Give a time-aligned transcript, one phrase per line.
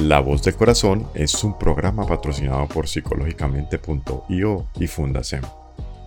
[0.00, 5.42] La Voz del Corazón es un programa patrocinado por psicológicamente.io y Fundacem.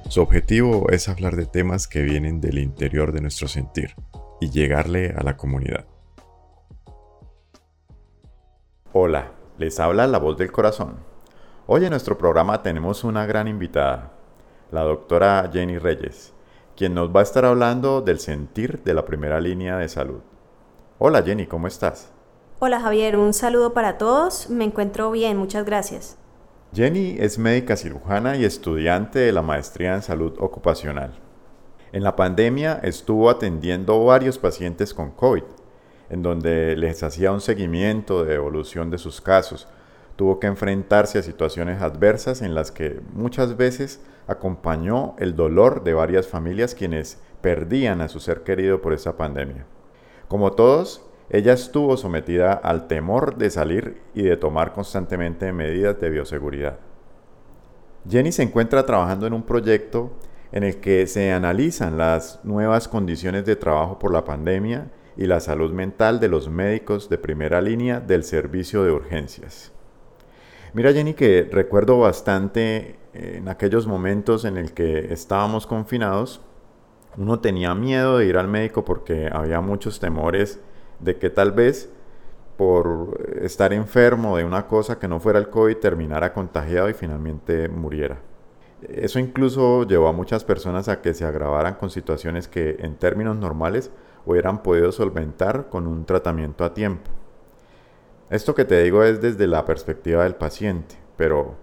[0.09, 3.95] Su objetivo es hablar de temas que vienen del interior de nuestro sentir
[4.41, 5.85] y llegarle a la comunidad.
[8.93, 10.95] Hola, les habla La Voz del Corazón.
[11.67, 14.13] Hoy en nuestro programa tenemos una gran invitada,
[14.71, 16.33] la doctora Jenny Reyes,
[16.75, 20.21] quien nos va a estar hablando del sentir de la primera línea de salud.
[20.97, 22.11] Hola Jenny, ¿cómo estás?
[22.65, 24.49] Hola Javier, un saludo para todos.
[24.49, 26.17] Me encuentro bien, muchas gracias.
[26.73, 31.11] Jenny es médica cirujana y estudiante de la maestría en salud ocupacional.
[31.91, 35.43] En la pandemia estuvo atendiendo varios pacientes con COVID,
[36.09, 39.67] en donde les hacía un seguimiento de evolución de sus casos.
[40.15, 45.95] Tuvo que enfrentarse a situaciones adversas en las que muchas veces acompañó el dolor de
[45.95, 49.65] varias familias quienes perdían a su ser querido por esa pandemia.
[50.29, 56.09] Como todos, ella estuvo sometida al temor de salir y de tomar constantemente medidas de
[56.09, 56.79] bioseguridad.
[58.09, 60.11] Jenny se encuentra trabajando en un proyecto
[60.51, 65.39] en el que se analizan las nuevas condiciones de trabajo por la pandemia y la
[65.39, 69.71] salud mental de los médicos de primera línea del servicio de urgencias.
[70.73, 76.41] Mira Jenny que recuerdo bastante en aquellos momentos en el que estábamos confinados,
[77.15, 80.59] uno tenía miedo de ir al médico porque había muchos temores
[80.99, 81.89] de que tal vez
[82.57, 87.67] por estar enfermo de una cosa que no fuera el COVID terminara contagiado y finalmente
[87.67, 88.19] muriera.
[88.87, 93.37] Eso incluso llevó a muchas personas a que se agravaran con situaciones que en términos
[93.37, 93.91] normales
[94.25, 97.09] hubieran podido solventar con un tratamiento a tiempo.
[98.29, 101.55] Esto que te digo es desde la perspectiva del paciente, pero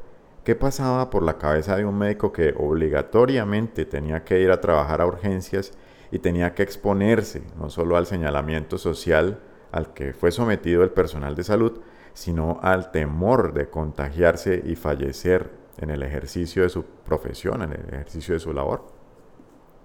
[0.44, 5.00] ¿qué pasaba por la cabeza de un médico que obligatoriamente tenía que ir a trabajar
[5.00, 5.72] a urgencias
[6.10, 9.40] y tenía que exponerse no solo al señalamiento social
[9.72, 11.80] al que fue sometido el personal de salud,
[12.12, 17.94] sino al temor de contagiarse y fallecer en el ejercicio de su profesión, en el
[17.94, 19.00] ejercicio de su labor.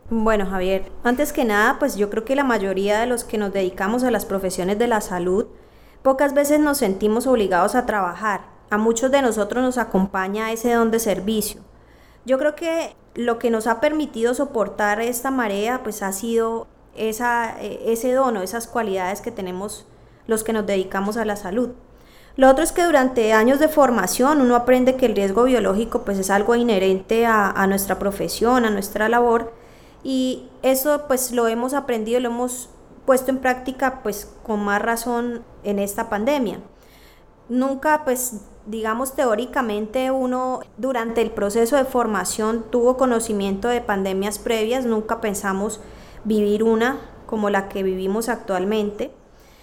[0.10, 3.54] Bueno, Javier, antes que nada, pues yo creo que la mayoría de los que nos
[3.54, 5.48] dedicamos a las profesiones de la salud,
[6.04, 8.42] pocas veces nos sentimos obligados a trabajar.
[8.70, 11.62] A muchos de nosotros nos acompaña ese don de servicio.
[12.26, 17.62] Yo creo que lo que nos ha permitido soportar esta marea, pues ha sido esa,
[17.62, 19.86] e, ese dono, esas cualidades que tenemos
[20.28, 21.72] los que nos dedicamos a la salud.
[22.36, 26.18] Lo otro es que durante años de formación uno aprende que el riesgo biológico pues
[26.18, 29.54] es algo inherente a, a, nuestra profesión, a nuestra labor
[30.04, 32.70] y eso pues lo hemos aprendido, lo hemos
[33.06, 36.60] puesto en práctica pues con más razón en esta pandemia.
[37.48, 44.86] Nunca pues digamos teóricamente uno durante el proceso de formación tuvo conocimiento de pandemias previas,
[44.86, 45.80] nunca pensamos
[46.24, 49.12] vivir una como la que vivimos actualmente.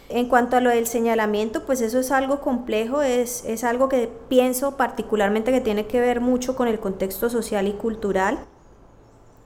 [0.08, 4.10] En cuanto a lo del señalamiento, pues eso es algo complejo, es, es algo que
[4.28, 8.40] pienso particularmente que tiene que ver mucho con el contexto social y cultural.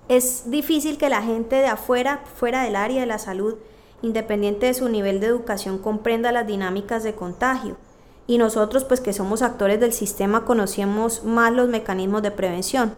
[0.09, 3.55] Es difícil que la gente de afuera, fuera del área de la salud,
[4.03, 7.77] independiente de su nivel de educación, comprenda las dinámicas de contagio
[8.27, 12.97] y nosotros pues que somos actores del sistema conocemos más los mecanismos de prevención.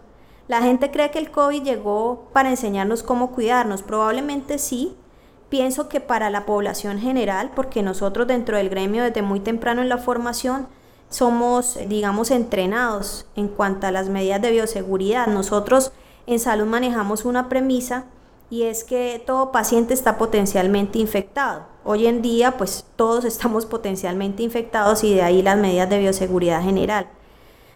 [0.48, 4.96] La gente cree que el COVID llegó para enseñarnos cómo cuidarnos, probablemente sí.
[5.50, 9.88] Pienso que para la población general, porque nosotros dentro del gremio desde muy temprano en
[9.88, 10.66] la formación
[11.10, 15.26] somos, digamos, entrenados en cuanto a las medidas de bioseguridad.
[15.26, 15.92] Nosotros
[16.26, 18.04] en salud manejamos una premisa
[18.50, 21.66] y es que todo paciente está potencialmente infectado.
[21.84, 26.62] Hoy en día, pues todos estamos potencialmente infectados y de ahí las medidas de bioseguridad
[26.62, 27.08] general.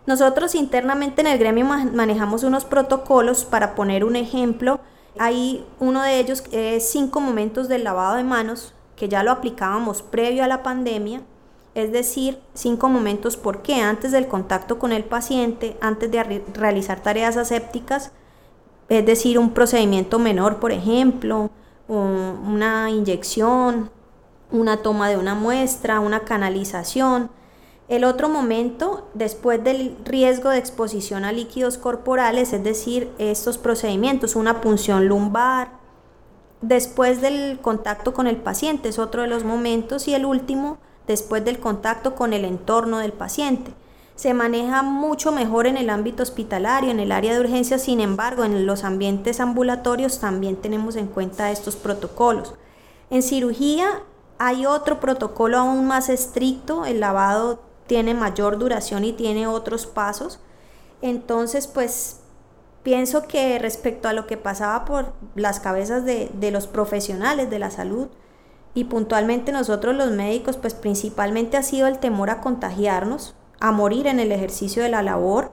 [0.06, 4.80] Nosotros internamente en el gremio manejamos unos protocolos para poner un ejemplo.
[5.18, 10.02] Hay uno de ellos es cinco momentos del lavado de manos, que ya lo aplicábamos
[10.02, 11.22] previo a la pandemia.
[11.74, 17.36] Es decir, cinco momentos porque antes del contacto con el paciente, antes de realizar tareas
[17.36, 18.12] asépticas,
[18.88, 21.50] es decir, un procedimiento menor, por ejemplo,
[21.88, 23.90] una inyección,
[24.50, 27.30] una toma de una muestra, una canalización.
[27.88, 34.36] El otro momento, después del riesgo de exposición a líquidos corporales, es decir, estos procedimientos,
[34.36, 35.70] una punción lumbar,
[36.60, 41.44] después del contacto con el paciente, es otro de los momentos, y el último, después
[41.44, 43.74] del contacto con el entorno del paciente
[44.22, 48.44] se maneja mucho mejor en el ámbito hospitalario, en el área de urgencias, sin embargo,
[48.44, 52.54] en los ambientes ambulatorios también tenemos en cuenta estos protocolos.
[53.10, 53.88] En cirugía
[54.38, 60.38] hay otro protocolo aún más estricto, el lavado tiene mayor duración y tiene otros pasos.
[61.00, 62.20] Entonces, pues
[62.84, 67.58] pienso que respecto a lo que pasaba por las cabezas de, de los profesionales de
[67.58, 68.06] la salud,
[68.72, 74.08] y puntualmente nosotros los médicos, pues principalmente ha sido el temor a contagiarnos, a morir
[74.08, 75.52] en el ejercicio de la labor,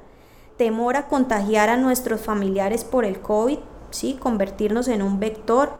[0.58, 3.60] temor a contagiar a nuestros familiares por el COVID,
[3.92, 4.18] ¿sí?
[4.20, 5.78] convertirnos en un vector.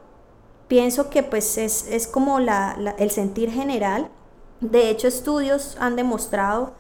[0.68, 4.12] Pienso que pues es, como el sentir general.
[4.62, 6.74] De hecho, estudios han demostrado,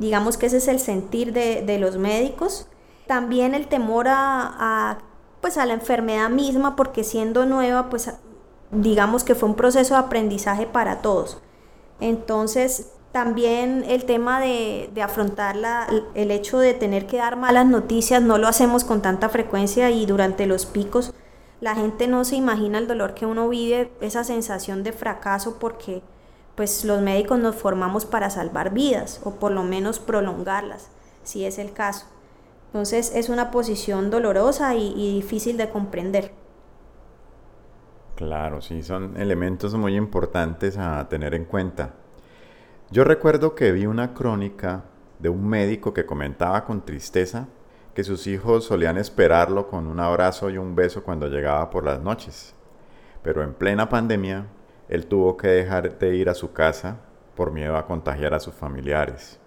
[0.00, 2.66] digamos que ese es el sentir de, los médicos.
[3.06, 4.98] También el temor a,
[5.40, 8.12] pues a la enfermedad misma, porque siendo nueva, pues
[8.72, 11.38] digamos que fue un proceso de aprendizaje para todos.
[12.00, 15.56] Entonces, también el tema de, afrontar
[16.12, 20.04] el hecho de tener que dar malas noticias, no lo hacemos con tanta frecuencia y
[20.04, 21.14] durante los picos
[21.62, 26.02] la gente no se imagina el dolor que uno vive, esa sensación de fracaso porque
[26.56, 30.90] pues los médicos nos formamos para salvar vidas o por lo menos prolongarlas,
[31.22, 32.04] si es el caso.
[32.66, 36.32] Entonces es una posición dolorosa y difícil de comprender.
[38.14, 41.94] Claro, sí, son elementos muy importantes a tener en cuenta.
[42.88, 44.84] Yo recuerdo que vi una crónica
[45.18, 47.48] de un médico que comentaba con tristeza
[47.94, 52.00] que sus hijos solían esperarlo con un abrazo y un beso cuando llegaba por las
[52.00, 52.54] noches.
[53.24, 54.46] Pero en plena pandemia,
[54.88, 57.00] él tuvo que dejar de ir a su casa
[57.34, 59.40] por miedo a contagiar a sus familiares.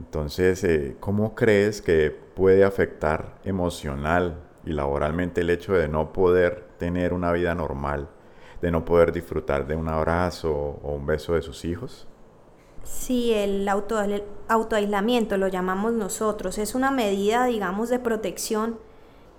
[0.00, 6.64] Entonces, eh, ¿cómo crees que puede afectar emocional y laboralmente el hecho de no poder
[6.78, 8.08] tener una vida normal,
[8.62, 12.08] de no poder disfrutar de un abrazo o un beso de sus hijos?
[12.84, 14.00] Sí, el auto,
[14.48, 16.58] autoaislamiento lo llamamos nosotros.
[16.58, 18.78] Es una medida, digamos, de protección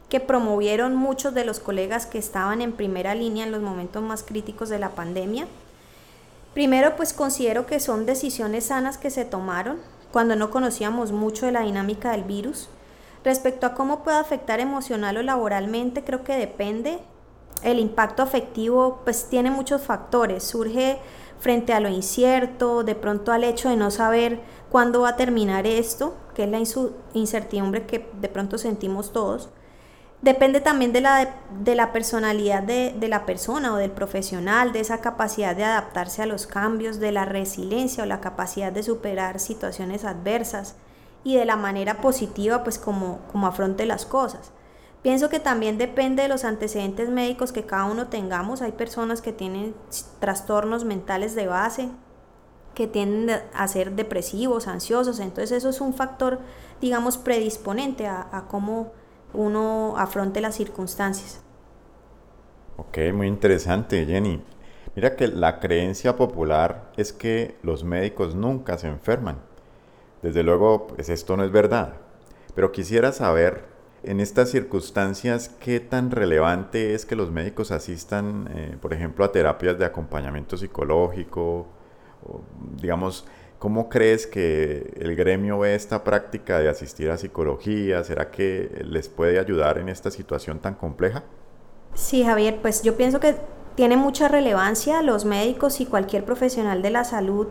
[0.09, 4.23] que promovieron muchos de los colegas que estaban en primera línea en los momentos más
[4.23, 5.47] críticos de la pandemia.
[6.53, 9.79] Primero, pues considero que son decisiones sanas que se tomaron
[10.11, 12.69] cuando no conocíamos mucho de la dinámica del virus
[13.23, 16.99] Respecto a cómo puede afectar emocional o laboralmente, creo que depende.
[17.63, 20.43] El impacto afectivo pues tiene muchos factores.
[20.43, 20.99] Surge
[21.43, 24.39] frente a lo incierto, de pronto al hecho de no saber
[24.71, 26.61] cuándo va a terminar esto, que es la
[27.13, 29.49] incertidumbre que de pronto sentimos todos.
[30.21, 34.79] Depende también de la, de, la personalidad de, de, la persona o del profesional, de
[34.79, 39.41] esa capacidad de adaptarse a los cambios, de la resiliencia o la capacidad de superar
[39.41, 40.75] situaciones adversas
[41.25, 44.53] y de la manera positiva pues como, como afronte las cosas.
[45.03, 48.61] Pienso que también depende de los antecedentes médicos que cada uno tengamos.
[48.61, 49.75] Hay personas que tienen
[50.19, 51.89] trastornos mentales de base,
[52.73, 55.19] que tienden a ser depresivos, ansiosos.
[55.19, 56.39] Entonces eso es un factor,
[56.79, 58.93] digamos, predisponente a, a cómo
[59.33, 61.41] uno afronte las circunstancias.
[62.77, 64.41] Ok, muy interesante, Jenny.
[64.95, 69.41] Mira que la creencia popular es que los médicos nunca se enferman.
[70.21, 71.95] Desde luego, pues esto no es verdad.
[72.55, 73.72] Pero quisiera saber,
[74.03, 79.31] en estas circunstancias, qué tan relevante es que los médicos asistan, eh, por ejemplo, a
[79.31, 81.67] terapias de acompañamiento psicológico,
[82.81, 83.25] digamos,
[83.63, 88.03] ¿Cómo crees que el gremio ve esta práctica de asistir a psicología?
[88.03, 91.23] ¿Será que les puede ayudar en esta situación tan compleja?
[91.93, 93.37] Sí, Javier, pues yo pienso que
[93.75, 97.47] tiene mucha relevancia los médicos y cualquier profesional de la salud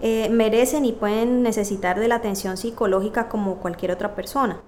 [0.00, 4.60] eh, merecen y pueden necesitar de la atención psicológica como cualquier otra persona.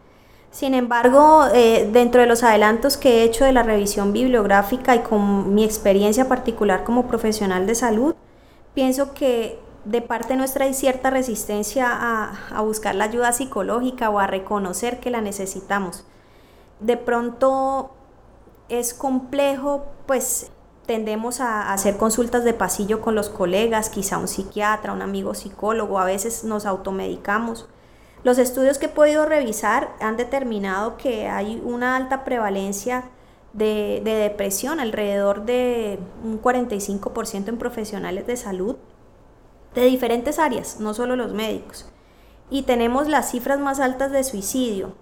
[0.50, 5.00] Sin embargo, eh, dentro de los adelantos que he hecho de la revisión bibliográfica y
[5.00, 8.14] con mi experiencia particular como profesional de salud,
[8.74, 14.18] pienso que de parte nuestra hay cierta resistencia a, a buscar la ayuda psicológica o
[14.18, 16.04] a reconocer que la necesitamos.
[16.80, 17.90] De pronto
[18.68, 20.50] es complejo, pues
[20.86, 25.98] tendemos a hacer consultas de pasillo con los colegas, quizá un psiquiatra, un amigo psicólogo,
[25.98, 27.68] a veces nos automedicamos.
[28.28, 33.04] Los estudios que he podido revisar han determinado que hay una alta prevalencia
[33.54, 38.76] de, depresión, alrededor de un 45% en profesionales de salud
[39.74, 41.90] de diferentes áreas, no solo los médicos.
[42.50, 44.92] Y tenemos las cifras más altas de suicidio.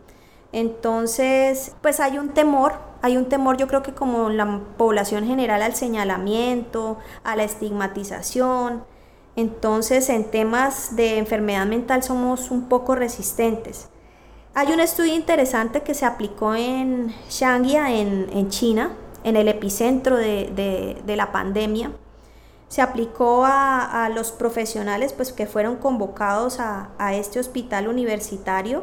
[0.52, 5.62] Entonces, pues hay un temor hay un temor yo creo que como la población general
[5.62, 8.85] al señalamiento, a la estigmatización.
[9.36, 13.88] Entonces en temas de enfermedad mental somos un poco resistentes.
[14.54, 21.02] Hay un estudio interesante que se aplicó en Shanghai, en, China, en el epicentro de,
[21.06, 21.92] la pandemia.
[22.68, 28.82] Se aplicó a, los profesionales pues, que fueron convocados a, a este hospital universitario.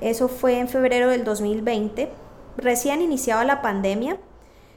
[0.00, 2.10] Eso fue en febrero del 2020
[2.56, 4.18] recién iniciaba la pandemia,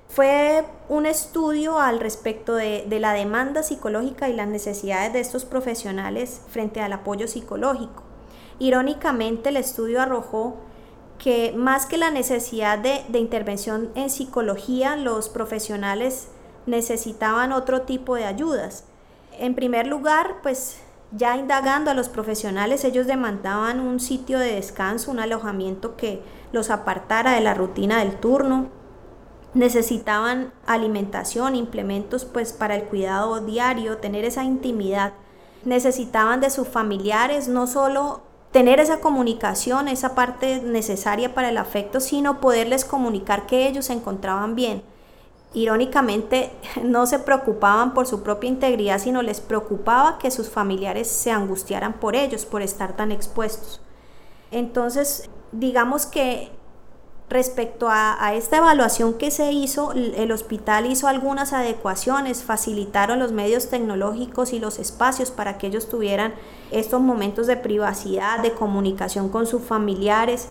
[0.07, 6.41] fue un estudio al respecto de, la demanda psicológica y las necesidades de estos profesionales
[6.49, 8.03] frente al apoyo psicológico.
[8.59, 10.55] Irónicamente, el estudio arrojó
[11.19, 16.29] que más que la necesidad de, intervención en psicología, los profesionales
[16.65, 18.85] necesitaban otro tipo de ayudas.
[19.37, 20.77] En primer lugar, pues
[21.11, 26.21] ya indagando a los profesionales, ellos demandaban un sitio de descanso, un alojamiento que
[26.51, 28.69] los apartara de la rutina del turno.
[29.57, 35.13] Necesitaban alimentación, implementos pues para el cuidado diario, tener esa intimidad.
[35.65, 38.21] Necesitaban de sus familiares no solo
[38.51, 43.93] tener esa comunicación, esa parte necesaria para el afecto, sino poderles comunicar que ellos se
[43.93, 44.83] encontraban bien
[45.53, 46.51] irónicamente
[46.83, 51.93] no se preocupaban por su propia integridad, sino les preocupaba que sus familiares se angustiaran
[51.93, 53.81] por ellos, por estar tan expuestos.
[54.51, 56.51] Entonces, digamos que
[57.29, 63.69] respecto a, esta evaluación que se hizo, el hospital hizo algunas adecuaciones, facilitaron los medios
[63.69, 66.33] tecnológicos y los espacios para que ellos tuvieran
[66.71, 70.49] estos momentos de privacidad, de comunicación con sus familiares.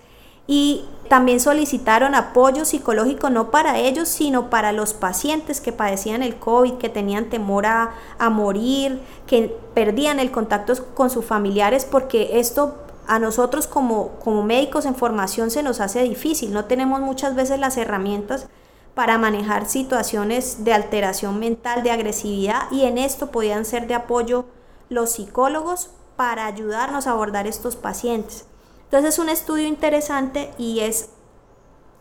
[0.48, 6.36] Y también solicitaron apoyo psicológico no para ellos, sino para los pacientes que padecían el
[6.36, 7.90] COVID, que tenían temor a,
[8.30, 14.86] morir, que perdían el contacto con sus familiares, porque esto a nosotros como, como médicos
[14.86, 18.48] en formación se nos hace difícil, no tenemos muchas veces las herramientas
[18.94, 24.46] para manejar situaciones de alteración mental, de agresividad, y en esto podían ser de apoyo
[24.88, 28.46] los psicólogos para ayudarnos a abordar estos pacientes.
[28.84, 31.10] Entonces es un estudio interesante y es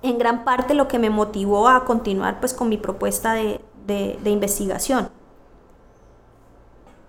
[0.03, 4.29] en gran parte lo que me motivó a continuar pues con mi propuesta de, de
[4.29, 5.09] investigación.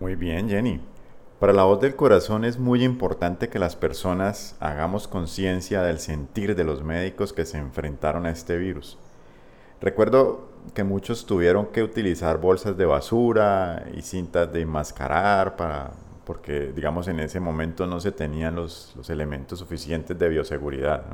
[0.00, 0.81] Muy bien, Jenny.
[1.38, 6.57] Para la voz del corazón es muy importante que las personas hagamos conciencia del sentir
[6.57, 8.97] de los médicos que se enfrentaron a este virus.
[9.78, 15.93] Recuerdo que muchos tuvieron que utilizar bolsas de basura y cintas de enmascarar para
[16.25, 21.05] porque digamos en ese momento no se tenían los, elementos suficientes de bioseguridad.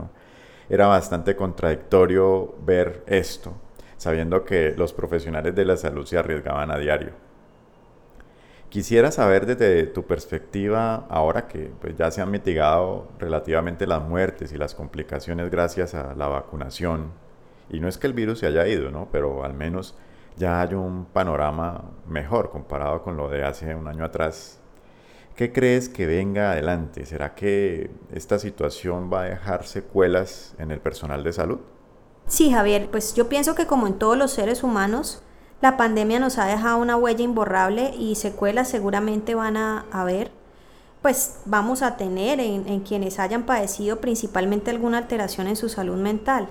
[0.71, 3.53] Era bastante contradictorio ver esto,
[3.99, 7.32] sabiendo que los profesionales de la salud se arriesgaban a diario.
[8.73, 14.51] Quisiera saber desde tu perspectiva, ahora que pues, ya se han mitigado relativamente las muertes
[14.53, 17.13] y las complicaciones gracias a la vacunación,
[17.69, 19.09] y no es que el virus se haya ido, ¿no?
[19.13, 19.95] pero al menos
[20.39, 24.63] ya hay un panorama mejor comparado con lo de hace un año atrás
[25.37, 27.07] ¿Qué crees que venga adelante?
[27.07, 31.59] ¿Será que esta situación va a dejar secuelas en el personal de salud?
[32.27, 35.23] Sí, Javier, pues yo pienso que como en todos los seres humanos,
[35.63, 40.33] la pandemia nos ha dejado una huella imborrable y secuelas seguramente van a haber.
[41.01, 45.97] Pues vamos a tener en, en quienes hayan padecido principalmente alguna alteración en su salud
[45.97, 46.49] mental.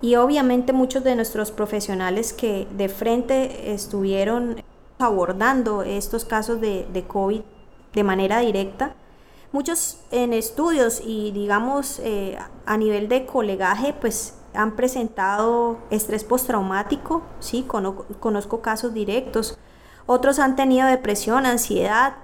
[0.00, 4.62] Y obviamente muchos de nuestros profesionales que de frente estuvieron
[4.98, 7.42] abordando estos casos de, de COVID
[7.94, 8.94] de manera directa.
[9.52, 12.36] Muchos en estudios y digamos eh,
[12.66, 17.64] a nivel de colegaje pues han presentado estrés postraumático, sí,
[18.20, 19.56] conozco casos directos.
[20.06, 22.16] Otros han tenido depresión, ansiedad.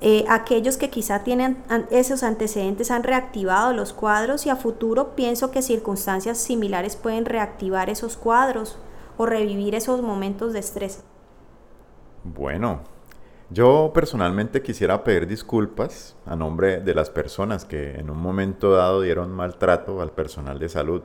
[0.00, 5.50] Eh, aquellos que quizá tienen esos antecedentes han reactivado los cuadros y a futuro pienso
[5.50, 8.78] que circunstancias similares pueden reactivar esos cuadros
[9.18, 11.02] o revivir esos momentos de estrés.
[12.22, 12.82] Bueno,
[13.50, 19.00] yo personalmente quisiera pedir disculpas a nombre de las personas que en un momento dado
[19.00, 21.02] dieron maltrato al personal de salud.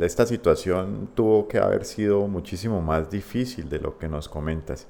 [0.00, 4.86] Esta situación tuvo que haber sido muchísimo más difícil de lo que nos comentas.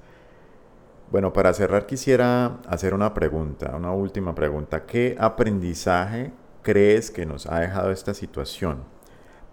[1.11, 4.85] Bueno, para cerrar quisiera hacer una pregunta, una última pregunta.
[4.85, 8.85] ¿Qué aprendizaje crees que nos ha dejado esta situación?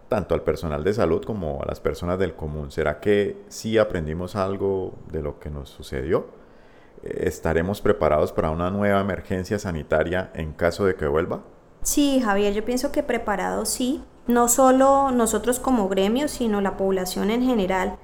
[0.09, 2.71] Tanto al personal de salud como a las personas del común.
[2.71, 6.41] ¿Será que sí aprendimos algo de lo que nos sucedió?
[7.03, 11.41] estaremos preparados para una nueva emergencia sanitaria en caso de que vuelva?
[11.83, 17.31] Sí, Javier, yo pienso que preparados sí, no solo nosotros como gremio, sino la población
[17.31, 17.97] en general.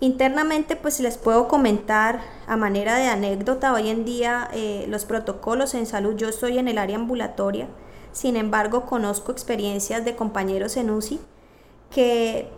[0.00, 5.74] Internamente, pues les puedo comentar a manera de anécdota, hoy en día eh, los protocolos
[5.74, 7.68] en salud, yo estoy en el área ambulatoria,
[8.10, 11.20] sin embargo conozco experiencias de compañeros en UCI
[11.90, 12.50] que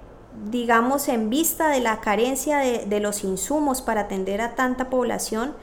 [0.50, 5.54] digamos en vista de la carencia de, de los insumos para atender a tanta población,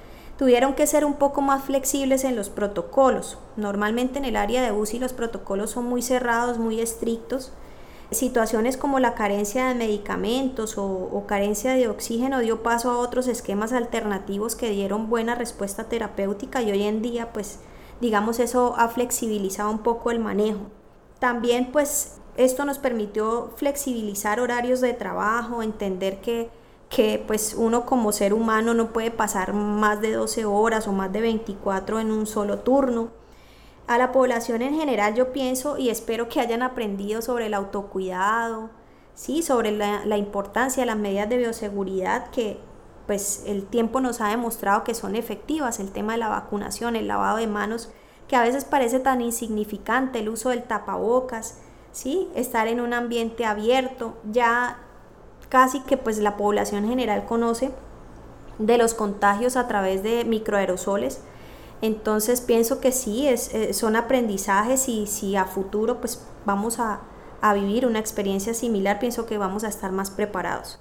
[0.41, 3.38] tuvieron que ser un poco más flexibles en los protocolos.
[3.57, 7.51] Normalmente en el área de UCI los protocolos son muy cerrados, muy estrictos.
[8.10, 13.71] Situaciones como la carencia de medicamentos o, carencia de oxígeno dio paso a otros esquemas
[13.71, 17.60] alternativos que dieron buena respuesta terapéutica y hoy en día pues
[18.01, 20.71] digamos eso ha flexibilizado un poco el manejo.
[21.19, 26.50] También pues esto nos permitió flexibilizar horarios de trabajo, entender que
[26.91, 31.12] que pues uno como ser humano no puede pasar más de 12 horas o más
[31.12, 33.10] de 24 en un solo turno.
[33.88, 38.69] A la población en general yo pienso y espero que hayan aprendido sobre el autocuidado,
[39.15, 39.41] ¿sí?
[39.41, 42.60] sobre la, importancia de las medidas de bioseguridad que
[43.07, 47.07] pues el tiempo nos ha demostrado que son efectivas, el tema de la vacunación, el
[47.07, 47.89] lavado de manos,
[48.27, 51.57] que a veces parece tan insignificante, el uso del tapabocas,
[51.93, 52.29] ¿sí?
[52.36, 54.77] estar en un ambiente abierto, ya
[55.51, 57.72] casi que pues la población general conoce
[58.58, 61.22] de los contagios a través de microaerosoles.
[61.81, 67.01] Entonces pienso que sí, es, eh, son aprendizajes y si a futuro pues vamos a,
[67.41, 70.79] a vivir una experiencia similar, pienso que vamos a estar más preparados.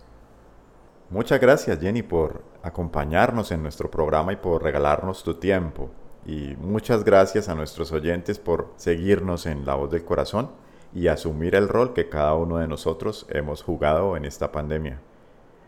[1.09, 5.91] Muchas gracias Jenny por acompañarnos en nuestro programa y por regalarnos tu tiempo.
[6.25, 10.51] Y muchas gracias a nuestros oyentes por seguirnos en La Voz del Corazón
[10.95, 15.01] y asumir el rol que cada uno de nosotros hemos jugado en esta pandemia.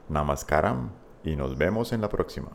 [0.09, 0.91] Namaskaram
[1.25, 2.53] y nos vemos en la próxima.